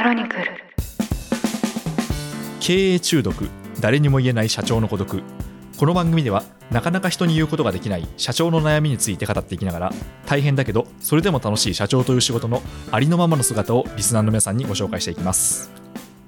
[0.00, 0.44] クロニクル。
[2.58, 3.50] 経営中毒。
[3.80, 5.22] 誰にも言えない社長の孤独。
[5.76, 9.92] この番組ではなかなか人に言うことができない社長の悩みについて語っていきながら
[10.24, 15.70] 大変だけどそれでも楽しい社長という仕事のありのままの姿をリスナーの皆さんにご紹介していきます。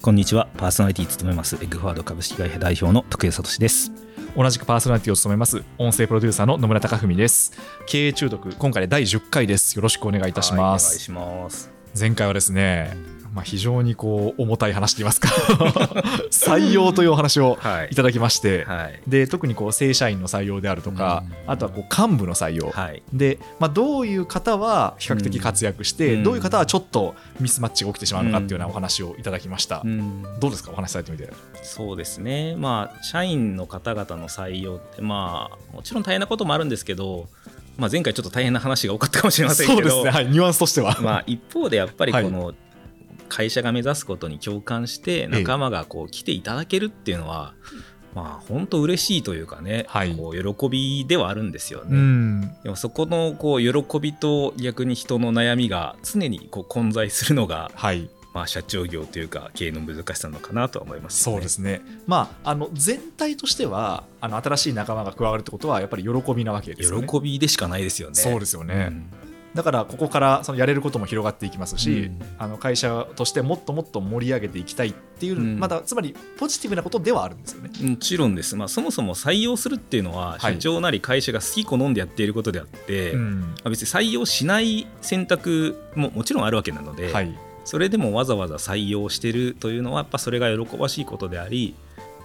[0.02, 0.48] こんにちは。
[0.58, 3.90] パーソナリティ務めますエッグファード株式会社代表の徳江聡です。
[4.36, 7.52] 同じくパーソナリティを務めます音声プロデューサーの野村貴文です。
[7.86, 9.76] 経営中毒今回で第10回です。
[9.76, 11.70] よろしくお願いいたしまはいお願いすします。
[11.98, 15.28] 前回はですねまあ、非常にこう重たい話といいますか。
[16.30, 17.88] 採用というお話をはい。
[17.90, 19.00] いただきまして、はい。
[19.06, 23.02] で特にこう正社員の採用であるとか、あとはこう幹部の採用、はい。
[23.12, 26.22] で、まあ、どういう方は比較的活躍して、うん。
[26.24, 30.22] どういう方はちょっとミスマッチが起きてしまうのかっていうようなお話をいただきました、うん。
[30.38, 30.70] どうですか？
[30.72, 31.32] お話しされてみて。
[31.62, 32.54] そうですね。
[32.56, 37.28] まあ社員の方々の採用ってまあもちろん大変なこともあるんですけど、
[37.78, 39.88] まあ、前回ちょっと大変な話が多かったかもしれませんけど。
[39.88, 40.10] そうですね。
[40.10, 40.26] はい。
[40.26, 42.24] ニュアンスとしては、まあ、一方でやっぱりはい。
[42.24, 42.52] この
[43.32, 47.54] 会社が目指すことに共感して仲間がこう来ていただけるっていうのは、
[48.14, 50.14] まあ本当嬉しいというかね、はい。
[50.14, 51.96] こう喜びではあるんですようね。
[51.96, 52.40] ん。
[52.62, 58.10] でもそこのこう喜びと逆に人の悩みが常にこう混在するのが、はい。
[58.34, 61.36] まあ、社長業というか経営の難しさなのかなとは思いますよね。
[61.36, 61.80] そうですね。
[62.06, 67.06] まああの全体としてはあの新しい仲間が加わるってことはやっぱり喜びなわけですよね。
[67.06, 68.14] 喜びでしかないですよね。
[68.14, 69.21] そうですよね、うん
[69.54, 72.20] だからここからそのやれることも広がっていきますし、うん。
[72.38, 75.58] あの会社としてもっともっと盛り上げていきたいっていう、うん。
[75.58, 77.70] まだつまりポジティブなことではあるんですよね。
[77.82, 80.54] もちろんです、まあ、そもそも採用するっていうのははい。
[80.54, 83.40] 社長なり会社が好き好んでやっていることであって、うん。
[83.40, 87.36] まあ別に採用しない選択ももちろんあるわけなので、はい。
[87.64, 91.74] それでもわざわざ採用してるというのはやっぱそれが喜ばしいことであり、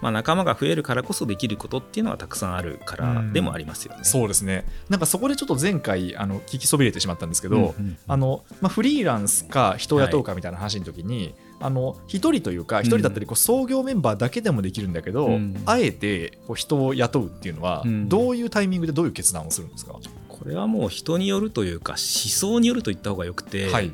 [0.02, 4.04] まあ、仲間が増えるからこそできることっていうのはたくさんあるからでもありますよね。
[4.04, 4.66] そうですね。
[4.90, 7.98] なんかそこでちょっと前回あの聞きそびれてしまったんですけど、うんうん。
[8.08, 15.62] あのまあ、フリーランスか人を雇うかみたいな話の時に、あの一人というか一人だったりこう創業メンバーだけでもできるんだけど、うん。
[15.66, 18.10] あえてこう人を雇うっていうのは、うん。
[18.10, 19.94] どういうタイミングでどういう決断をするんですか、
[20.28, 23.92] これはもう人によるというか思想によると言った方がよくて、はい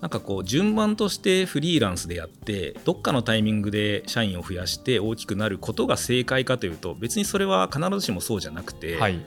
[0.00, 9.20] なんかこう順番としてフリーランスでやってどっかのタイミングで社員を増やして大きくなることが正解かというと別にそれは必ずしもそうじゃなくて、はい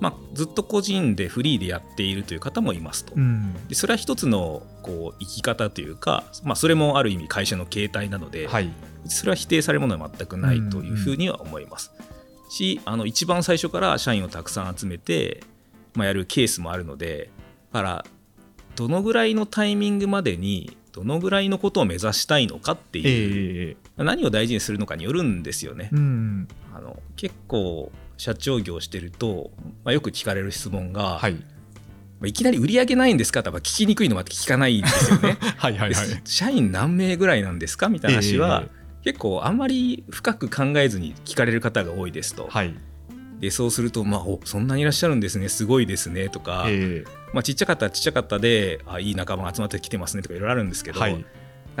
[0.00, 3.14] まあ、ずっと個人でフリーでやっているという方もいますと。
[3.16, 8.70] うんでそれは一つのこう生き方というか、まあ、それもある意味会社の形態なので、はい
[9.06, 11.92] それは否定されるものは全くないというふうには思います。
[12.48, 15.42] しあの一番最初から社員をたくさん集めて、
[15.94, 17.30] まあ、やるケースもあるので
[17.72, 18.04] だから
[18.76, 25.90] どのぐらいのタイミングまでにどのぐらいのことを目指したいのかってえいう、え何を大事にするのかによるんですよね。
[25.92, 29.50] うんあの結構社長業してると、
[29.84, 31.40] まあ、よく聞かれる質問が、はいま
[32.22, 35.36] あいきなり売り上げないんですかとか聞きにくいのは聞かないんですよね。
[35.58, 38.64] はいはいはいで社員何名ぐらいなんですかみたいな話は、
[39.02, 42.46] 結構あんまり深く考えずに聞かれる方が多いですと。
[42.48, 42.74] はい
[43.44, 51.24] でそうすると、まあ、おそんなにいらっしゃるんですねすごいですねとか、えまあ、ちっちゃかったらちっちゃかったであいい仲間が集まってきてますねとかいろいろあるんですけど、えはい。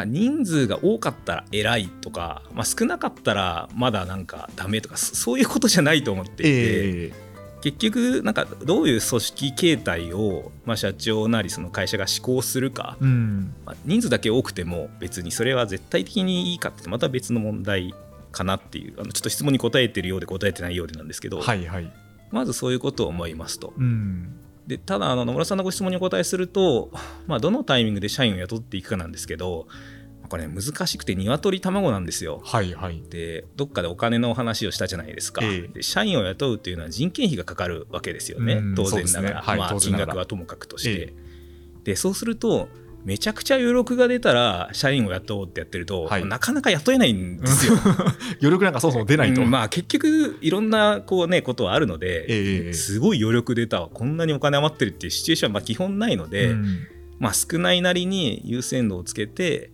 [0.06, 7.24] 人数が多かったら偉いとか、まあ、少なかったらまだなんかダメとかそそういうことじゃないと思っていて、ええ。
[7.62, 13.54] 結局なんかどういう組織形態を、まあ、社長なりその会社が施行するか、うん。
[13.64, 17.94] まあ人数だけ多くても別にそれは絶対的にいいかってまた別の問題
[18.34, 21.92] かなっていうあのちょっと質問に答えてるようで答えてないようでなんですけど、はいはい。
[22.30, 23.72] まずそういうことを思いますと。
[23.76, 24.40] うん。
[24.66, 26.90] でただあの野村さんのご質問にお答えすると、
[27.26, 29.66] まあ、どのタイミングで社員を雇っていくかなんですけど
[30.28, 32.40] これ、ね、難しくて鶏卵なんですよ。
[32.44, 33.02] はいはい。
[33.08, 35.68] でどっかでお金のお話をしたじゃないですか、ええ。
[35.68, 38.54] で社員を雇うっていうのは人件費がかかるわけですよね。
[38.54, 41.14] うん当然ながら、ねはいまあ、金額はともかくとして、え。
[41.84, 42.68] でそうすると
[43.04, 46.24] めちゃくちゃ余力が出たら社員を雇おうってやってると、はい。
[46.24, 47.74] なかなか雇えないんですよ。
[48.40, 53.82] 余力なんかそもそも出ないと、うんまあ結局いろんなこうねことはあるので、ええすごい余力出た。
[53.82, 56.78] わこんなにお金余ってるっていうシチュエーションはまあ基本ないので、うん。
[57.18, 59.70] まあ、少ないなりに優先度をつけて、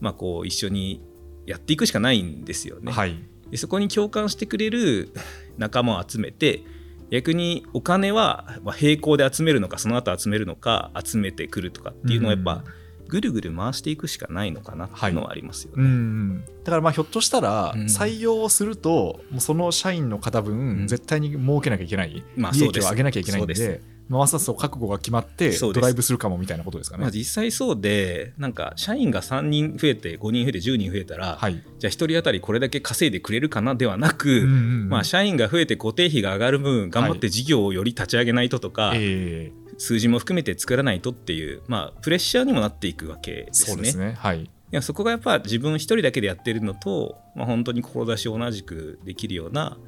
[0.00, 1.02] まあ、こう一緒に
[1.46, 2.92] やっていくしかないんですよね。
[2.92, 3.16] はい。
[3.50, 5.10] でそこに共感してくれる
[5.56, 6.62] 仲間を集めて
[7.10, 12.64] 逆にお金はまあ並行で集めるのかその後集めるのか集めてくるとかっていうのをやっぱ
[13.08, 15.82] ぐるぐる回していくしかないのかなっていうのはありますよね。
[15.82, 20.86] うんだからまあひょっとしたらうん採用をするともうその社員の方分ん。
[20.86, 22.22] 絶対に儲けなきゃいけない。
[22.36, 27.02] まあ利益を上げなきゃいけないんそうでで回さす覚悟が決まってドライブするかもみたいなことですかね。
[27.02, 31.54] まあ、実際そうでなんか社員が3人増えて5人増えて10人増えたら、はい。
[31.78, 34.46] じゃあ1人当たりこれだけ稼いでくれるかなではなく、うんうんう
[34.84, 34.88] ん。
[34.88, 43.82] まあ、社員が増えて固定費が上がる分頑張って事業をより立ち上げないととか、え数字も含めて作らないとっていう、まあ、プレッシャーにもなっていくわけでーそうすね。
[43.82, 44.14] ですね。
[44.18, 49.78] はいやそこがやっぱ自分一人だけでやってるのと、まあ、本当に志を同じくできるような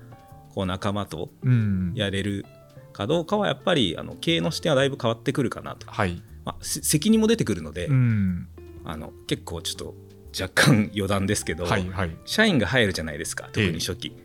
[0.54, 1.92] こう仲間とうん。
[1.94, 2.46] やれる
[3.00, 6.22] かどうかはやっぱりあの経営の視点はだいぶ変わってくるかなと、はい。
[6.44, 8.48] まあ、せ責任も出てくるので、うん。
[8.84, 9.94] あの結構ちょっと
[10.40, 12.16] 若干余談ですけど、はいはい。
[12.24, 14.16] 社員が入るじゃないですか特に初期、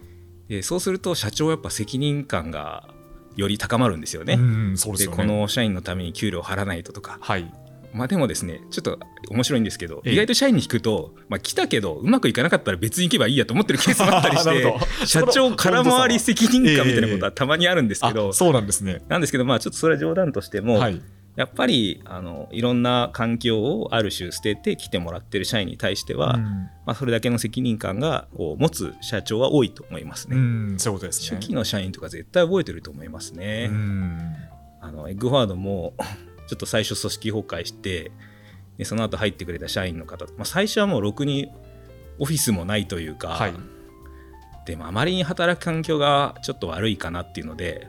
[0.49, 2.89] でそうすると社長はやっぱ責任感が
[3.35, 5.17] より高まるんですよね、うんそうですでよね。
[5.17, 7.17] この社員のために給料を払わないととか。
[7.21, 7.51] はい
[7.95, 8.99] まあでもですねちょっと
[9.29, 10.13] 面白いんですけど、ええ。
[10.13, 14.75] 意外と社員に聞くと、まあ、来たけどうまくいかなかったら別に行けばいいやと思ってるケースもあったりして
[15.07, 17.31] 社長空回り責任感みたいなことええは。
[17.31, 19.01] たまにあるんですけど、あそうなんですね。
[19.07, 21.01] なんですけどまあちょっとそれは冗談としても、はい。
[21.37, 26.43] やっぱりあのいろんな環境をある種捨てて来てもらってる社員に対しては、うん。
[26.43, 30.37] まあ、それだけの責任感がを持つ社長は多いと思いますね。
[30.37, 31.37] うんそういうことですね。
[31.37, 33.67] 初期の社員とか絶対覚えてると思いますね。
[33.69, 34.19] うん。
[34.81, 35.93] あのエッグフードも
[36.47, 38.11] ちょっと最初組織崩壊して
[38.77, 41.51] でその後入ってくれた社員の方、まあ、最初はもうろくに
[42.19, 43.53] オフィスもないというか、はい。
[44.65, 47.87] でもあまりに働く環境がちょっと悪いかなっていうので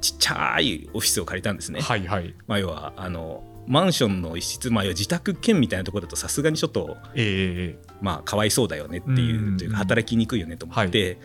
[0.00, 1.80] ちっちゃいオフィスを借りたんですね。
[1.80, 2.34] はいはい。
[2.46, 11.18] まあ、要はあのマンションの一室、まあ、要は自宅兼みたいなところだとさすがにちょっとええまあかわいそうだよねっていう、うんというか働きにくいよねと思って、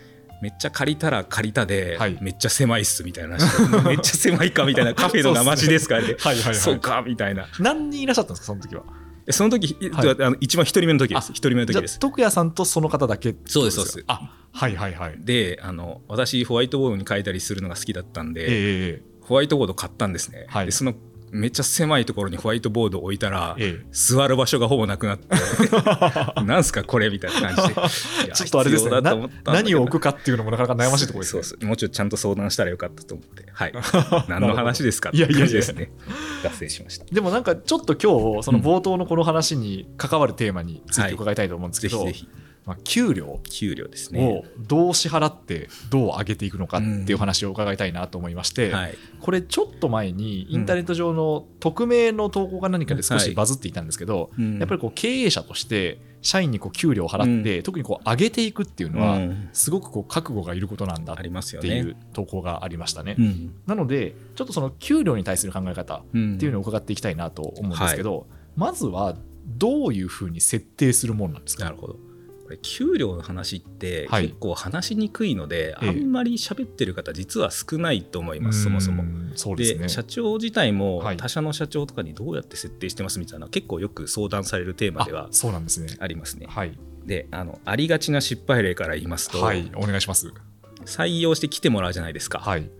[0.44, 2.18] めっちゃ借りたら借りたで、はい。
[2.20, 3.38] めっちゃ狭いっすみたいな
[3.88, 6.16] めっちゃ狭いかみたいなカフェの生地ですかね。
[6.20, 6.54] はいはいはい。
[6.54, 7.48] そうかみたいな。
[7.58, 8.82] 何人いらっしゃったんですかその時は？
[9.24, 10.10] でその時、はい。
[10.22, 11.30] あの一番一人目の時です。
[11.30, 11.98] 一人目の時です。
[11.98, 14.04] 徳谷さんとその方だけそうですそうです。
[14.06, 15.16] あはいはいはい。
[15.18, 18.46] であの私ホワイトボードに書いたりするのが好きだったんで、え
[19.00, 19.02] え。
[19.22, 20.66] ホワイトボード買ったんですね、はい。
[20.66, 20.94] でその
[21.34, 23.86] めっちゃ狭いところにホワイトボードを置いたら、ええ。
[23.90, 25.26] 座る場所がほぼなくなって
[26.46, 28.30] なんすかこれみたいな感じで。
[28.32, 29.00] ちょっとあれですね。
[29.44, 31.42] 何を置くかっていうのもなかなか悩ましいところですね。
[31.42, 31.66] そうそう。
[31.66, 33.46] もうちょっとちゃんと相談したらよかったと思って。
[33.52, 33.72] はい。
[34.28, 35.90] 何の話ですかって感じですね。
[36.44, 37.04] 脱線しました。
[37.12, 43.40] でもなんかちょっと今日その冒頭のこの話に関わるテーマについて伺いたいと思うんですけど、ぜひぜひまあ、給料？
[43.44, 44.26] 給料ですね。
[44.26, 48.94] をどう支払ってどう上げていくのかっていう話を伺いたいなと思いまして、はい。
[49.20, 54.58] これちょっと前にインターネット上の匿名の投稿か何かで少しバズっていたんですけど、うん。
[54.58, 59.50] やっぱりこう経営者として社員にこう給料を払って、特にこう上げていくっていうのはうん。
[59.52, 61.80] すごくこう覚悟がいることなんだっていね。
[61.80, 63.16] う投稿がありましたね。
[63.18, 63.54] うん。
[63.66, 68.26] なのでちょっとその給料に対する考え方うんっていうのを伺っていきたいなと思うんですけど、
[68.56, 71.64] まずはどういうふうに設定するものなんですか？
[71.64, 71.98] なるほど
[72.44, 79.06] これ給料の話ってはい結構話しにくいので、ええあんまり喋ってる方実は少ないと思います、そもそもう。
[79.06, 79.88] んそうですね。
[79.88, 85.88] 社長自体もはい他社の社長とかにどうやって設定してますみたいな結構よく相談されるテーマではあそうなんですね。
[85.98, 86.46] ありますね。
[86.48, 90.32] はい、であのありがちな失敗例から言いますと、はい、お願いします。
[90.84, 92.40] 採用して来てもらうじゃないですか。
[92.40, 92.70] はい、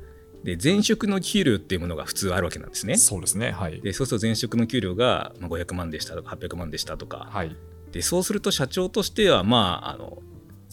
[0.45, 2.99] で前職の給料っていうものが普通あるわけなんですね。
[2.99, 3.51] そうですね。
[3.51, 7.57] はい、でそうすると前職の給料がまあ500万でしたとか800万でしたとかはい、
[7.95, 10.19] でそうすると社長としてはまああの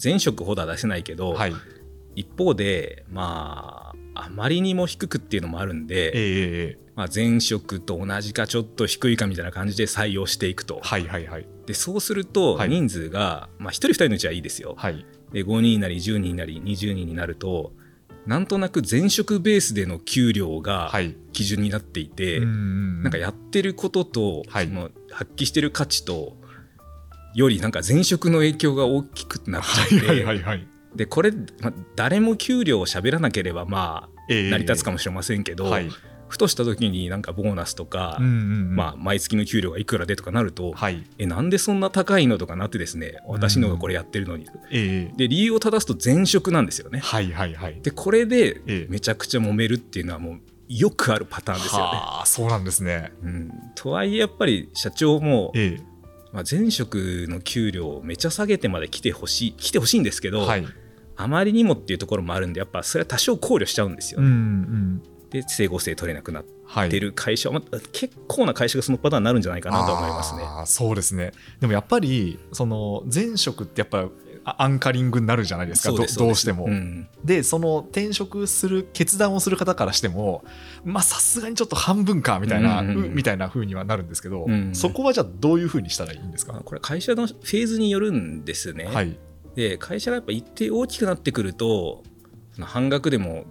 [0.02, 1.54] 前職ほどは出せないけど、はい、
[2.16, 12.68] 一方でまああまりにも低くっていうのもあるんで、ええまあ、前職と同じかちょっと低いかみたいな感じで採用していくと、はい、はい、はい、でそうするとはい。
[12.68, 14.74] 人数が、まあ、1人2人のうちはいいですよ。
[14.76, 17.72] はい、で5人なり10人なり20人になると
[18.26, 23.02] なんとなく前職ベースでの給料がはい、基準になっていて、うん。
[23.02, 24.66] なんかやってることと、はい。
[24.66, 26.36] その発揮してる価値と
[27.34, 34.50] よりなんか前職の影響が大きくなっちゃって、はい、はい、はい、でこれ、まあ、誰も給料を喋らなければまあええ。
[34.50, 35.88] 成り立つかもしれませんけど、はい、
[36.28, 38.34] ふとした時になんかボーナスとか、うんうんう
[38.72, 38.76] ん。
[38.76, 45.16] まあ、毎月の給料がいくらでとかなると、はい、えなんでそんな高いのとかなってですね私のがこれやってるのに、ええ。
[45.16, 47.00] で理由を正すと前職なんですよね。
[47.00, 47.80] はい、はい、はい。
[47.82, 48.86] でこれでええ。
[48.88, 53.12] めちゃくちゃ揉めるっていうのはもうよくあるパターンですよね、はあ、そうなんですね。
[53.22, 55.78] うん、とはいえやっぱり社長も、え
[56.32, 60.66] まあ、前職の給料をめちゃ下げてまで来てほしい来てほしいんですけど、えはい、
[61.16, 66.88] あまりにもっていうところもあるんでやっぱそれは多少考慮しちゃうんですようん、うね、ん、で整合性取れなくなっはい。
[66.88, 70.42] てる会社は、まあ結構な会社がそのパターンになるんじゃないかなとは思いますね。
[70.64, 71.32] そうですね。
[71.60, 74.08] でもやっぱりその前職ってやっぱあ
[74.44, 75.96] アンカリングになるじゃないですか。
[75.96, 76.64] どそうしても。
[76.64, 77.08] うん。
[77.24, 80.44] でその転職する決断をする方からしても
[80.84, 83.04] まあさすがにちょっと半分かみたいな、うんうんうん。
[83.04, 88.86] うんみたいな風にはなるんですけど、うんそこはじゃあどういう風にしたらいいんですか、まあこれ会社のフェーズによるんですね。
[88.86, 89.18] はい。
[89.54, 92.02] で会社がやっぱ一定大きくなってくると
[92.60, 93.44] 半額でも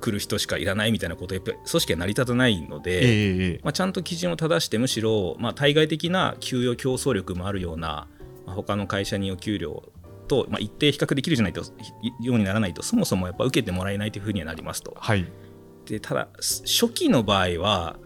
[0.00, 8.08] 来る人しかいらないみたいなことやっぱり組織は成り立たないので、ええまあ、ちゃんと基準を正してむしろ、まあ、対外的な給与競争力もあるような、
[8.46, 9.82] まあ、他の会社にお給料
[10.30, 11.62] と、まあ、一定比較できるじゃないと
[12.20, 14.96] ようにならないとそもそもやっぱ受けてもらえないというふうにはなりますと。
[14.96, 15.26] はい。
[15.86, 17.96] でただ初期の場合は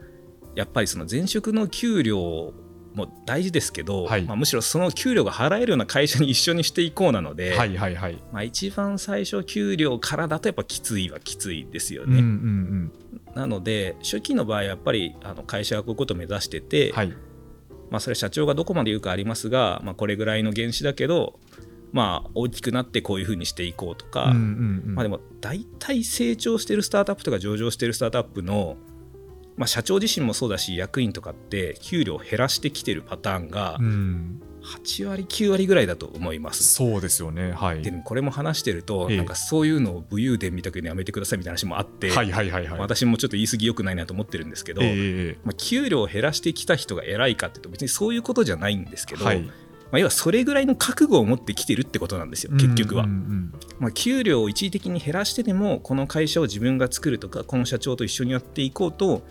[0.54, 2.54] やっぱりその前職の給料
[2.95, 4.23] も大事ですけど、はい。
[4.23, 8.23] まあ、むしろその給料が払えるような会社に一緒にしていこうなので、はいはいはい。
[8.33, 12.21] まあ、一番最初給料からだとやっぱきついはきついですよね。
[12.21, 13.35] うんうんうん。
[13.35, 17.12] なので初期の場合やっぱりあの会社がこういうことを目指してて、はい。
[17.90, 21.38] まあ、それ社長がどこまで言うかありますが、まあ、これぐらいの原資だけど、
[21.94, 24.94] まあ、大きくなってこういうふうにしていこうとか、うんうんうん。
[24.96, 28.76] まあ、でも大体成長してるスタートアップとか上場してるスタートアップの、
[29.56, 34.42] まあ、社長自身もそうだし役員とかって給料を減らしてきてるパターンがうん。
[34.64, 36.64] 8割9割ぐらいだと思います。
[36.64, 37.52] そうですよね。
[37.52, 37.82] はい。
[37.82, 39.16] でもこれも話してると、ええ。
[39.18, 42.80] なんかそういうのを武勇伝みたくにやめてくださいみたいな話もあって、はいはいはいはい。
[42.80, 49.50] 私もちょっと言い過ぎよくないなと思ってるんですけど、えまあ、給料を減らしてきた人が偉いかっていうと別にそういうことじゃないんですけど、はい
[49.94, 59.22] まあ、要はそれぐらいの覚悟を持ってきてるってことなんですよ結局は、うんうんまあ、給料を一時的に減らしてでもこの会社を自分が作るとかこの社長と一緒にやっていこうと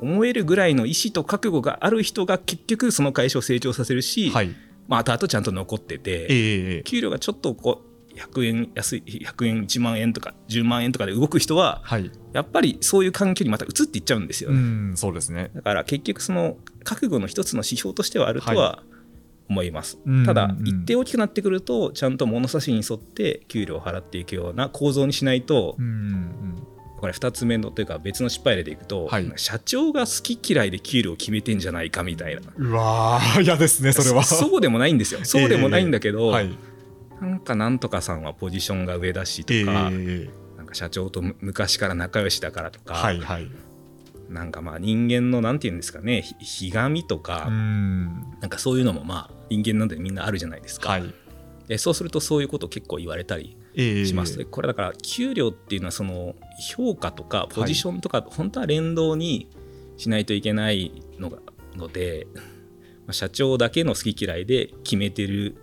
[0.00, 4.54] 思えるぐらいの意思と覚悟がある人が結局その会社を成長させるし、うんはい。
[4.86, 6.82] まあ後々ちゃんと残ってて、ええええ。
[6.84, 12.10] 給料がちょっとこう100円安い100円1万円とか10万円とかで動く人ははい。
[12.32, 14.60] やっぱりそういう環境にまた移っていっちゃうんですようね。
[14.60, 15.50] んそうですね。
[15.54, 18.82] だから結局その覚悟の一つの指標としてはあるとはは
[19.48, 20.66] 思います、うんただうん。
[20.66, 26.32] 一定大きくなってくるとちゃんと物差しに沿って給料を払っていくような構造にしないとうんうん
[27.02, 29.32] これ2つ目のというか別の失敗例でいくと、はい。
[29.34, 32.42] 社長が好き嫌いで給料を決めてんじゃないかみたいな。
[32.56, 34.22] うわー嫌ですねそれは。
[34.22, 35.18] そうでもないんですよ。
[35.26, 36.56] そうでもないんだけど、はい。
[37.20, 43.50] なんかなんとかさんはポジションが上だしとええか、ええなんか社長とむ昔から仲良しだからとか、はいはい
[44.32, 46.34] なんかまあ人間のなんて言うんですかねひ
[46.66, 48.06] ひがみとか、うん。
[48.40, 51.14] なんかそういうのもまあ人間なんでみんなあるじゃないですか、はい。
[51.68, 54.06] でそうするとそういうことを結構言われたりええ。
[54.06, 56.34] します、でこれだから給料っていうのはその
[56.74, 59.48] 評価とかポジションとか、本当は連動に
[59.96, 61.38] しないといけないのが
[61.76, 62.40] ので、ま
[63.08, 65.56] あ社長だけの好き嫌いで決めてる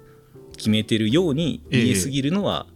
[0.58, 2.68] 決めてるように言えすぎるのは、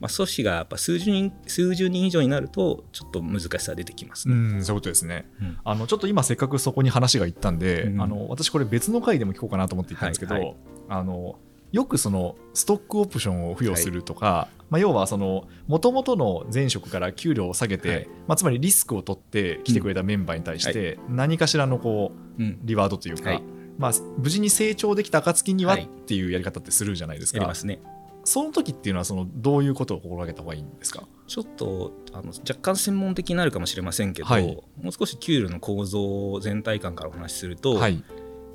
[0.00, 4.58] まあ、組織がやっぱ数十人数十人以上になるとちょっと難しさ出てきますうね。
[4.58, 5.28] んそういうことですね。
[5.40, 5.58] うん。
[5.64, 8.00] あのちょっと今せっかくそこに話がいったんで、うん。
[8.00, 10.54] あの私これ別の回でも聞こうかなと思っていたんですけど、はいはい。
[10.88, 11.38] あの
[11.72, 18.08] よくそのストックオプションを付与するとか、まあ、要はその元々の前職から給料を下げて、はい。
[18.28, 22.58] まあ、つまりリスクを取って来てくれたメンバーに対して何かしらのこううん。
[22.62, 23.42] リワードというか、はい。
[23.78, 25.84] まあ、無事に成長できた暁にははい。
[25.84, 27.80] っていうやり方ってするじゃないですか、やりますね。
[28.26, 31.04] その時っていうのはそのどういうことを心がけた方がいいんですか？
[31.26, 34.44] ちょっとあの若干専門的になるかもしれませんけど、はい。
[34.82, 38.02] もう少し給料の構造全体感からお話しすると、はい、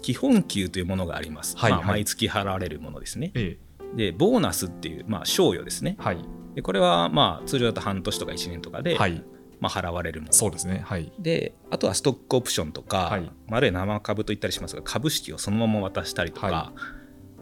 [0.01, 1.71] 基本給というものがあります、まあ、はい。
[1.73, 3.31] はい毎月払われるものですね。
[3.33, 3.57] え
[3.95, 5.97] でボーナスっていう、まあ、賞与ですね。
[5.99, 6.17] え、はい。
[6.55, 9.23] でこれはまあ通常だと半年とか1年とかで、はい。
[9.59, 10.33] まあ、払われるもの。
[10.33, 10.81] そうですね。
[10.85, 11.11] はい。
[11.19, 13.21] であとはストックオプションとか、はい。
[13.47, 16.73] まああるいは生株と言ったりしますが株式をそのまま渡したりとか、は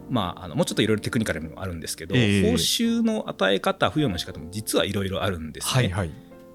[0.09, 2.49] まあ、あのもうちょっといろいろテクニカルにもあるんですけど、ええ。
[2.49, 5.73] 報酬の与え方付与の仕方も実はいろいろあるんですね。
[5.73, 6.11] はいはい。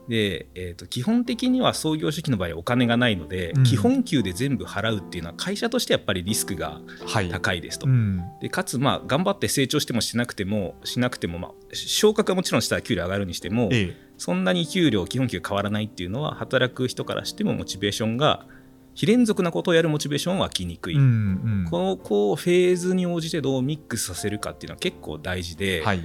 [0.09, 3.65] で、えー、と基本的には創業初期の場合お金がないので、うん。
[3.65, 7.29] 基本給で全部払うっていうのは会社としてやっぱりリスクがはい。
[7.29, 7.87] 高いですと。
[7.87, 8.23] うん。
[8.41, 14.05] でかつまあ頑張って成長してもしなくてもしなくても、まあ、昇格はもちろんしたら給料上がるにしても、ええ。
[14.19, 18.47] そんなに給料基本給変わらないっていうのは働く人からしてもモチベーションが
[18.95, 21.05] 非連続なことをやるモチベーションは湧きにくい、うんう
[21.67, 21.67] ん。
[21.71, 26.05] このこうフェーズに応じてどうミックスさせるかっていうのは結構大事で、はい。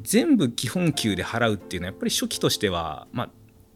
[0.00, 3.30] 全部基本給で払うっていうのはやっぱり初期としては、まあ、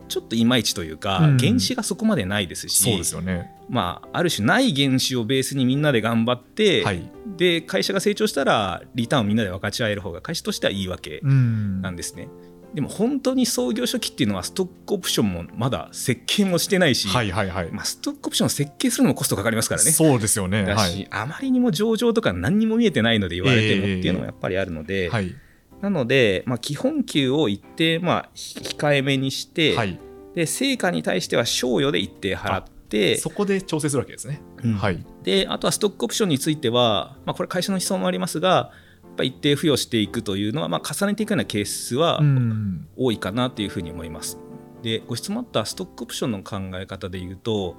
[0.09, 1.38] ちょっといまいちというか、うん。
[1.38, 3.50] 原資がそこまでないですしそうですよね。
[3.68, 7.11] まあ、ある種ない原資をベースにみんなで頑張って、はい。
[7.37, 11.83] で会社が成長したらリターンをみんなで分かち合える方が会社としてはいいわけうん。
[11.83, 12.28] なんですね。
[12.75, 17.73] でも本当に創業初期っていうのはストックオプションもまだ設計もしてないし、はいはいはい。
[17.73, 19.91] まあ、ストックオプションを設計するのもコストかかりますからね。
[19.91, 20.65] そうですよね。
[20.65, 21.09] だし、はい。
[21.11, 25.35] あまりにも上場とか何にも見えてないので言われてもっていうのもやっぱりあるので、はい。
[25.81, 29.99] なので、まあ、基本給を一定、まあ、ひ控えめにして、はい。
[30.35, 34.41] で成果に対しては賞与で一定払ってそこで調整するわけですね。
[34.63, 34.75] うん。
[34.75, 35.05] はい。
[35.23, 38.71] であとはストックオプションについては、まあ、これ会社の思想もありますが
[39.19, 42.89] ぱ一定付与していくというのは、まあ、重ねていくようなケースはうん。
[42.97, 44.39] 多いかなというふうに思います。
[44.83, 47.77] でご質問あったストックオプションの考え方でいうと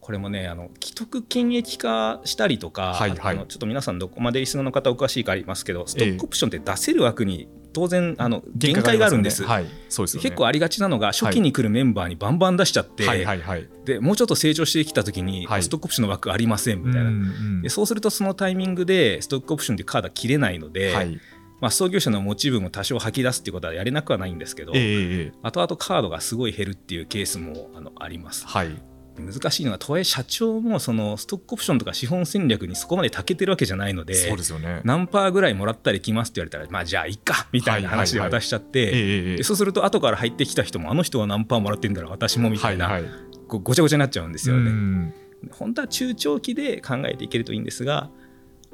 [0.00, 3.36] これもねあの既得権益化したりとか、はいはい。
[3.36, 9.44] あのちょっと皆さんどこまでリスナーの方お詳しいかありますけどストックオプションって出せる枠に当然あの限界があるんです。
[9.44, 9.66] はい。
[9.90, 10.22] そうですよね。
[10.22, 13.68] 結構ありがちなのが初期に来るメンバーにバンバン出しちゃって、はいはいはい。
[13.84, 15.62] でもうちょっと成長してきた時に、はい。
[15.62, 21.20] ストックオプションの枠ありませんみたいな、うんうんでそうするとそのタイミングでストックオプションでカード切れないので、はい。
[21.60, 25.32] まあ、創業者の持ち分を多少吐き出すっていうことはやれなくはないんですけど、ええええ。
[25.42, 28.46] 後々カードがすごい減るっていうケースもあのあります。
[28.46, 34.80] はい難しいのがとはいえ社長もそのストックオプションとか資本戦略にそこまで長けてるわけじゃないのでそうですよね。
[34.84, 43.12] 何パーぐらいもらったり来ますって言われたらまあじゃあいいかみたいな話で渡しちゃって、そうすると後から入ってきた人もあの人は何パーもらってんだろう私もみたいな、はいはい。
[43.48, 44.70] ごちゃごちゃになっちゃうんですよね。
[44.70, 45.14] うん。
[45.52, 48.10] 本当は中長期で考えていけるといいんですが、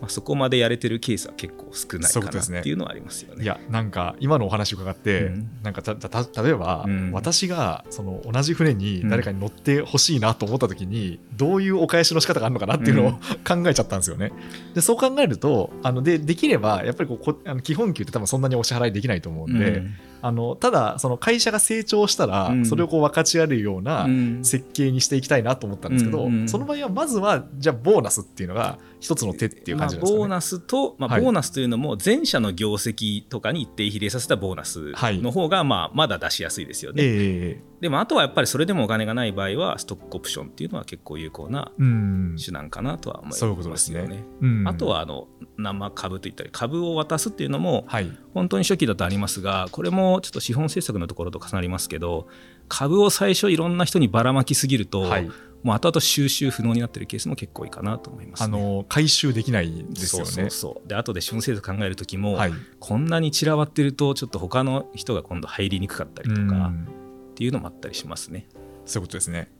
[0.03, 3.45] まあ、そこまでやれてるケースは結構少ないかなっていうのはありますよね。
[3.45, 5.51] いやなんか今のお話伺って、うん。
[5.63, 7.13] なんかたた例えば、うん。
[7.13, 13.15] 私がその同じ船に誰かに乗ってほしいなと思った時に、どういうお返しの仕方があるのかなっていうのを、うん。
[13.63, 14.33] 考えちゃったんですよね。
[14.75, 22.67] でそう考えるとあのでできればやっぱりこうこあの基本給って多分そんなにお支払いできないと思うんで、うんあのただその会社が成長したら、うん。
[22.67, 24.45] それをこう分かち合えるようなうん。
[24.45, 30.19] 設計にしていきたいなと思ったんですけど、うんうんその場合はまずはじゃあボーナスっていうのが一つの手っていう感じですかね。
[30.19, 31.23] まあ、ボーナスと、まあ、はい。
[31.23, 42.37] ボーナスというのも前社の業績とかに一定比例させたボーナスの方がまあまだ出しやすいですよね、ええでもあとはやっぱりそれでもお金がない場合はストックオプションっていうのは結構有効なうん。
[42.43, 44.23] 手段かなとは思いますよね。
[44.41, 44.69] うん。
[44.69, 45.27] あとはあの
[45.59, 48.09] 生株といったり株を渡すっていうのもはい。
[48.35, 52.29] 本当に初期だとありますがこれもちょっと資本政策のところと重なりますけど
[52.69, 55.29] 株を最初いろんな人にばらまきすぎると、はい。
[55.65, 58.45] もう後々収集不能になってるケースも結構多いかなと思います、ね。
[58.45, 60.31] あの回収できないですよね。
[60.31, 60.89] そうそう。
[60.89, 67.02] で後で資本政策考える時も、はい、こんなに散らばってるとちょっと他の人が今度入りにくかったりとかうん
[67.43, 68.47] っていうのもあったりしますね。
[68.87, 69.51] そういうことですね。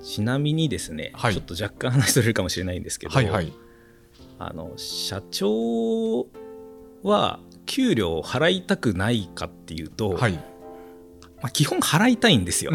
[0.00, 3.52] ちなみにですね、はいちょっと若干話しとれるかもしれないんですけど、はいはい。
[4.38, 6.28] あの社長
[7.02, 10.34] は給料を払いたくないかっていうと、はい。
[11.42, 12.70] まあ、基本払いたいんですよ。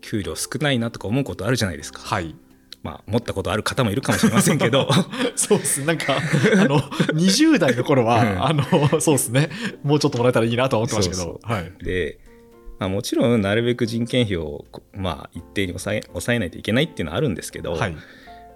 [0.00, 2.34] 給料少ないなとか思うことあるじゃないですか、はい。
[2.82, 4.88] まあ、思ったことある方もいるかもしれませんけど
[5.36, 5.84] そうです。
[5.84, 8.64] なんか、あの、20代の頃うんは、あの、
[9.00, 9.50] そうですね。
[9.82, 11.40] もうちょっともらえたらいいなとは思ってましたけそど。
[11.42, 11.72] はい。
[11.84, 12.18] で、
[12.82, 17.96] まあ、もちろんなるべく人件費を、こまあ、一定に抑え抑えないといけないっていうのはあるんですけど、はい。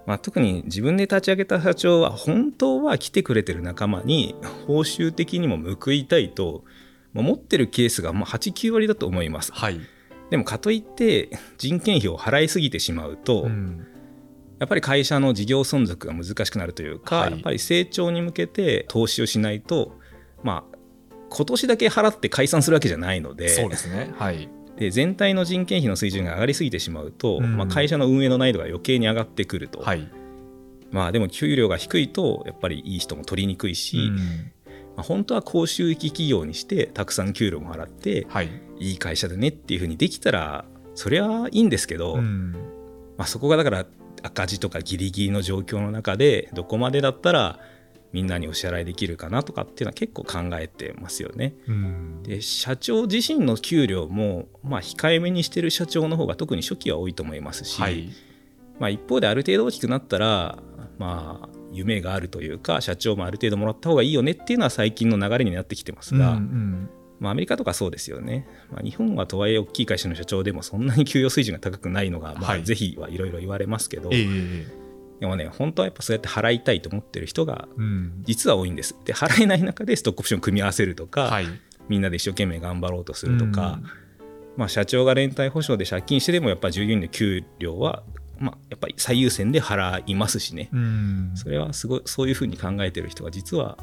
[0.04, 6.62] まあ、特に自分で立ち上げた社長は本当は来てくれてる仲間に報酬的にも報いたいと
[7.12, 9.80] まあ持ってるケースがまあ89割だと思いますはい。
[10.30, 13.86] でもかといって人件費を払いすぎてしまうと、うん
[14.58, 19.98] やっぱり会社の事業存続が難しくなるというか、はいやっぱり成長に向けて投資をしないと
[20.42, 20.75] まあ
[21.28, 24.12] 今年だけ払って解散するわけじゃないのでそうですね。
[24.16, 24.48] はい。
[24.76, 30.08] で全体の人件費の水準が上がりすぎてしまうと、うんまあ、会社の運営の難易度が余計に上がってくると、はい。
[30.90, 34.22] まあでも給料が低いとやっぱりいい人も取りにくいし、うんま
[34.98, 38.50] あ、本当は高収益企業にしてたくさん給料も払ってはい。
[38.78, 42.52] いい会社だねっていうふうにできたらそれはいいんですけど、うん
[43.16, 43.86] まあ、そこがだから
[44.22, 47.58] 赤字とかギリギリの状況の中でどこまでだったら
[48.16, 51.54] みんなにお支払いできるかなとかっていうのは結構考えてますよね。
[51.68, 52.22] うん。
[52.22, 58.08] で社長自身の給料も、まあ、控えめにしてる社長の方が特に初期は多いと思いますし、はい。
[58.78, 60.58] まあ、一方である程度大きくなったら、
[60.96, 66.90] まあ、夢があるというか社長もある程度もらった方がいいよねっていうのは最近の流れになってきてますが、うんうん。
[67.20, 72.64] まあ、アメリカとかそうですよね、まあ、日本はとはいえ大きい会社の社長でもそんなに給与水準が高くないのが、まあ、はい。
[72.64, 74.85] ぜひはいろいろ言われますけど、ええ
[75.20, 78.22] でもね本当はやっぱそうやって払いたいと思ってる人がうん。
[78.24, 78.96] 実は多いんです。
[79.04, 81.46] で払えない中でストックオプションを組み合わせるとか、はい。
[81.88, 83.80] みんなで一生懸命頑張ろうとするとか、
[84.56, 88.02] まあ、社長が連帯保証で借金してでもやっぱ従業員の給料は、
[88.38, 91.32] まあ、やっぱり最優先で払いますしね、うん。
[91.34, 93.78] それはすごいそういうふうに考えてる人が実は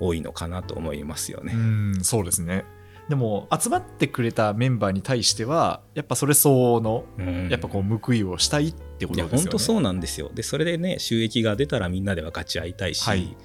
[0.00, 1.54] 多いのかなと思いますようね。
[1.54, 2.02] ん。
[2.02, 2.64] そうですね。
[3.08, 7.48] でも集まってくれたメンバーに対してはやっぱそれ相応のうん。
[7.48, 9.42] やっぱこう報いをしたいってこといやですよね。
[9.44, 10.30] 本当そうなんですよ。
[10.34, 13.36] でそれでね収益が出たらみんなで分かち合いたいし、はい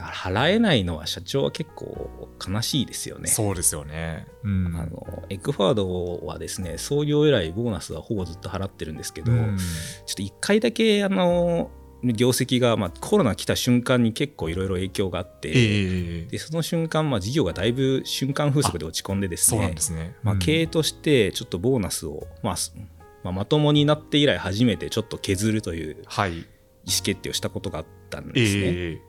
[0.00, 3.28] 払えないのは社長は結構悲しいですよね。
[3.28, 4.26] そうですよね。
[4.44, 9.58] うんあのエッグファードはですね創業以来ボーナスはほぼずっと払ってるんですけど、うん
[10.06, 11.70] ちょっと1回だけあの
[12.04, 20.14] 業績が、まあ、コロナ来た瞬間に結構いろいろ影響があって、ええでその瞬間、まあ、事業がだいぶ瞬間風速で落ち込んでですね。
[20.22, 22.72] まあ、うん経営としてちょっとボーナスを、まあす
[23.28, 26.32] まあ、まともになって以来初めてちょっと削るというはい。
[26.32, 28.62] 意思決定をしたことがあったんですね。
[28.64, 29.00] え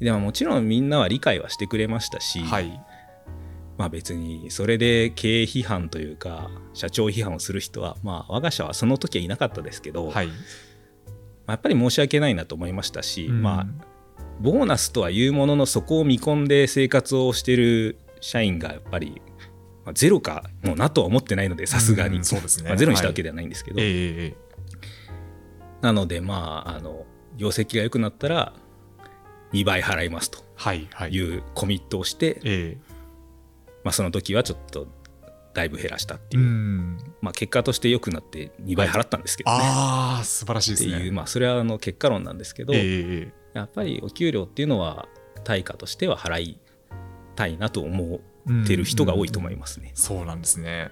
[0.00, 2.80] でももちろんみんなは理解はしてくれましたし、えはい。
[3.76, 10.28] まあ、別にそれで経営批判というか社長批判をする人は、まあ、我が社はその時はいなかったですけど、はい。
[10.28, 10.32] ま
[11.48, 13.66] あやっぱり申し訳ないなと思いましたし、うんまあ
[14.40, 19.20] ボーナスとはいうもののそこを見込んで生活をしてる社員がやっぱり、
[19.84, 22.68] まあ、ゼロかもうなとは思ってないのでさすがに、うんそうですね。
[22.68, 24.34] まあゼロにしたわけではないんですけど、えええ
[25.82, 27.04] なのでまああの
[27.36, 28.54] 業績が良くなったら
[29.52, 30.38] 2倍払いますと。
[30.56, 30.88] はい。
[30.92, 31.12] はい。
[31.12, 31.36] い。
[31.38, 32.94] うコミットをして、ええ。
[33.84, 34.88] まあ、その時はちょっと
[35.52, 36.98] だいぶ減らしたっていう、うん。
[37.20, 40.94] まあ、結果として良くなって2倍払ったんですけどね、ああ素晴らしいですね。
[40.94, 45.08] っていう、まあ、それはあの結果論なんですけど、やっぱりお給料っていうのは
[45.44, 46.60] 対価としては払い
[47.36, 48.20] たいなと思えっ
[48.66, 49.92] てる人が多いと思いす、ますね。
[49.94, 50.90] そうなんですね。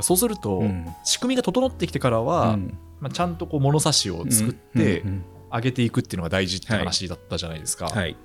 [0.00, 0.86] そうすると、うん。
[1.04, 2.78] 仕組みが整ってきてからは、うん。
[3.00, 8.16] まあ、ちゃんとこう物差しを作ってうんうん上げていくっていうのが大事って話だったじゃないですか、うんはい、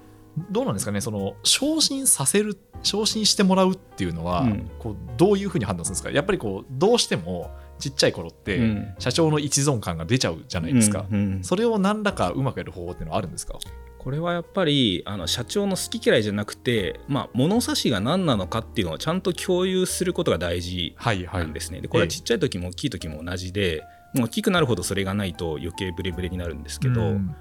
[0.50, 1.00] どうなんですかね？
[1.00, 4.72] その昇進させる昇進してもらうっていうのは、うん。
[4.80, 6.10] こうどういうふうに判断するんですか？
[6.10, 8.96] やっぱりこうどうしてもちっちゃい頃って、うん。
[8.98, 11.44] 社長の一存感が出ちゃうじゃないですか、うんうん。
[11.44, 13.60] それを何らかうまくやる方法っていうのはあるんですか？
[14.00, 21.82] これはやっぱりあの社長の好き嫌いじゃなくて、まあ、物差しが何なのかっていうのをちゃんと共有することが大事はいはないんですね。
[21.82, 23.84] でこれはちっちゃい時も大きい時も同じで、
[24.16, 27.36] もう大きくなるほどそれがないと余計ブレブレになるんですけど、うん。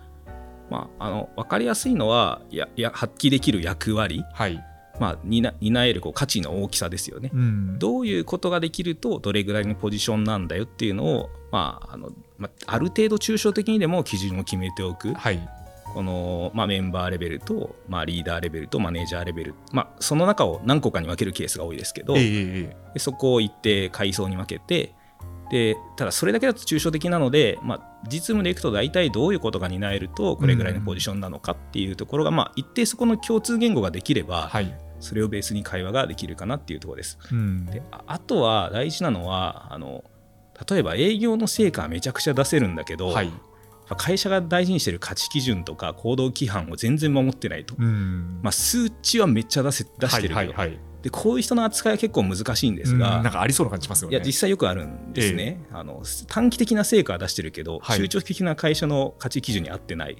[0.69, 4.63] まあ、あの分かりやすいのはいやいや発揮できる役割、はい、
[5.01, 7.31] まあ、担担えるこう価値の大きさですよね。
[7.33, 7.79] うん。
[7.79, 15.15] どういうことができるとどれぐらいのポジションなんだよっていうのを、まああのまあ、ある程度抽象的にでも基準を決めておく。
[15.15, 15.49] はい
[15.95, 22.27] この、まあ、メンバーレベルと、まあ、リーダーレベルとマネージャーレベル、まあ、その中を何個かに分けるケースが多いですけど、えええ
[22.71, 24.95] えでそこを一定階層に分けて
[25.51, 37.19] でただそれだけだと抽象的なので、まあ、実務でいくと大体どういうことが担えるとこれぐらいのポジションなのかっていうところが、まあ、一定そこの共通言語ができれば、はい、それをベースに会話ができるかなっていうところです。
[37.33, 37.67] うん。
[37.67, 40.05] でああとは大事なのはあの
[40.69, 43.33] 例えば営業の成果はめちゃくちゃ出せるんだけど、はい
[43.97, 48.41] 会社が大事にしてる価値基準とか行動規範を全然守ってないと、うん。
[48.43, 50.79] まあ、数値はめっちゃ出せ出してるけど、はいはいはい。
[51.03, 52.99] でこういう人の扱いは結構難しいんですうん。
[52.99, 54.17] が、なんかありそうな感じしますよね。
[54.17, 57.99] いや実際よくあるんですね、あの短期的な成果は出してるけど、はい。
[57.99, 60.17] 中長期的な会社の価値基準に合ってない、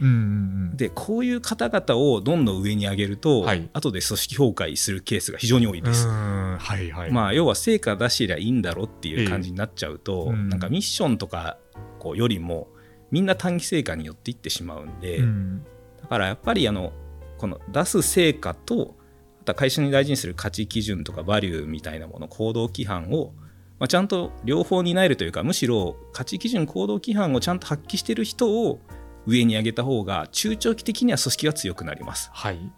[0.75, 3.69] でこういう方々をどんどん上に上げると、はい。
[3.73, 6.07] 後で組織崩壊するケースが非常に多いです。
[6.07, 6.59] うん。
[6.59, 7.13] はいはい。
[7.13, 10.49] まあ、要は成果出してりゃいいんだろっていう感じになっちゃうと、ええうん。
[10.49, 11.59] なんかミッションとか
[11.99, 12.69] こうよりも
[13.11, 15.65] みんな短期成果によっていってしまうんで、うん。
[16.01, 16.93] だからやっぱりあの
[17.39, 18.97] この出す成果と
[19.41, 23.33] あとは会社に大事にする価値基準とかバリューみたいなもの行動規範を、
[23.79, 28.81] まあ、ちゃんと両方担えるというかむしろ価値基準行動規範をちゃんと発揮してる人を
[29.27, 32.31] 上に上げた方が中長期的には組織が強くなります。
[32.33, 32.73] はい。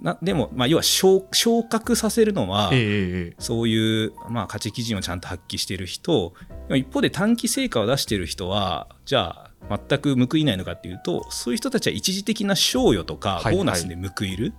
[0.00, 6.34] なでも、まあ、要は昇昇格させるのは、ええええそういう、まあ、価値基準をちゃんと発揮している人
[6.70, 14.54] 一方で短期成果を出している人はじゃあ全く報いないのかっていうとそういう人たちは一時的な賞与とかはいボーナスで報いる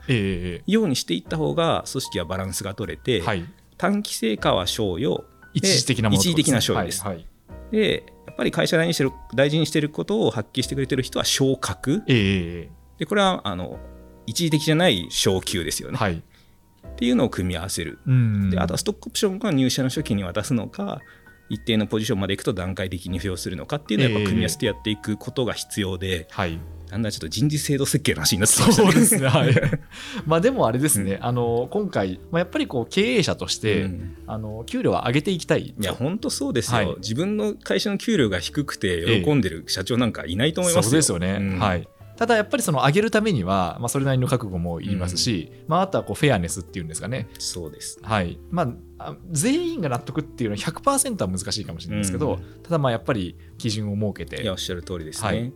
[0.68, 3.46] ようにしていった方が組織はバランスが取れて、えはい。
[3.78, 7.04] 短期成果は賞与一時的なものって一時的な賞与です。
[7.04, 7.28] はいはい。
[7.72, 12.04] でやっぱり会社大事にしてる大事にしていることを発揮してくれてる人は昇格。
[12.08, 13.80] えええでこれはあの
[14.26, 16.16] 一時的じゃない昇給ですよね、えはい。
[16.16, 18.00] っていうのを組み合わせる。
[18.06, 18.50] うん。
[18.50, 21.02] であとはストックオプションが入社の初期に渡すのか
[21.50, 26.60] 一定のポジションまでいくと段階的に付与するのかっていうのをやっぱ組み合わせてやっていくことが必要で、はい。
[26.92, 28.92] なんだちょっと人事制度設計の話になってきましたね。
[28.92, 29.54] そうですね、はい。
[30.26, 34.16] まあでもあれですね、あの今回、まあ、やっぱりこう経営者として、うん。
[34.26, 35.76] あの給料は上げていきたい。
[35.80, 36.96] いや本当そうですよ、はい。
[36.98, 41.02] 自分の会社の給料が低くて喜んでる社長なんかいないと思いますよ。
[41.02, 41.60] そうですよね、うん。
[41.60, 41.88] はい。
[42.20, 47.98] ただやっぱりその上げるためには、まあ、それなりの覚悟もいりますし、まあ、あとはこうフェアネスっていうんですかね、そうです。
[48.02, 48.38] はい。
[48.52, 48.64] ま
[48.98, 52.62] あ、あ全員が納得っていうのは100%は難しいかもしれないですけど、うん。
[52.62, 54.44] ただまあやっぱり基準を設けて。
[54.44, 55.28] いやおっしゃる通りですね。
[55.30, 55.54] はい。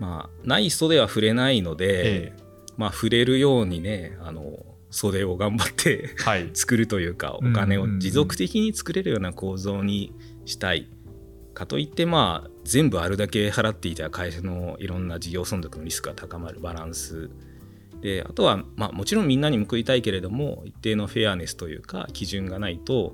[0.00, 2.32] まあない袖は触れないので、え
[2.76, 6.50] まあ触れるようにねあの袖を頑張ってはい。
[6.54, 8.00] 作るというかおうん金をうんうん。
[8.00, 10.12] 持続的に作れるような構造に
[10.44, 10.88] したい
[11.60, 17.28] かといってまあ全部あるだけ払っていたら会社のいろんな事業存続のリスクが高まるバランス
[18.00, 23.12] であとはまあもちろんみんなに報いたいけれども一定のフェアネスというか基準がないと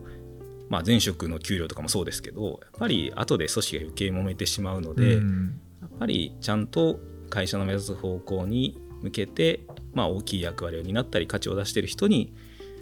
[0.68, 9.60] まあ前職の給料とかもそうですけどやっぱり後で組織が余計揉めてしまうので、うんやっぱりちゃんと会社の目指す方向に向けて、
[9.92, 12.32] まあ、大きい役割を担ったり価値を出している人に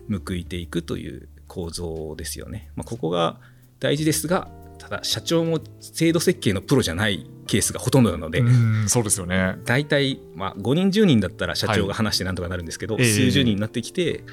[0.09, 2.71] 報いていくという構造ですよね。
[2.77, 3.41] まあ、ここが
[3.81, 9.57] 大事ですがただ社長も制度設計のプロじゃないケースがほとんどなので、うんそうですよね。
[9.65, 14.25] 大体、まあ、5人10人だったら社長が話してなんとかなるんですけど、ええ数十人になってきて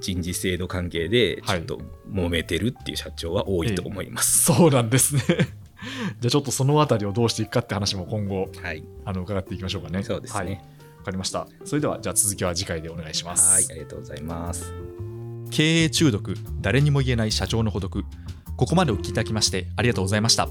[0.00, 4.44] 人事制度関係でちょっと揉めてるっていう社長は多いと思います。
[4.44, 5.22] そうなんですね。
[6.20, 10.02] じゃあちょっとそのあたりをどうしていくかって話も今後はい、あの伺っていきましょうかね。
[10.02, 10.40] そうですね。
[10.40, 11.46] はい、わかりました。
[11.64, 13.52] それではじゃあ続きは次回でお願いします。
[13.52, 14.72] はい、ありがとうございます。
[15.50, 18.04] 経営中毒誰にも言えない社長の孤独
[18.58, 20.48] ここまでお聞きいただきましてありがとうございました。